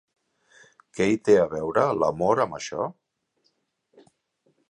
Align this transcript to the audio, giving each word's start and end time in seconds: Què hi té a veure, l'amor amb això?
Què 0.99 1.05
hi 1.09 1.19
té 1.27 1.35
a 1.41 1.43
veure, 1.51 1.83
l'amor 2.03 2.43
amb 2.47 2.57
això? 2.61 2.87